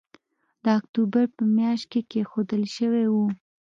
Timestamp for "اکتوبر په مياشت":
0.79-1.85